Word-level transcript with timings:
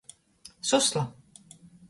Susla. 0.69 1.03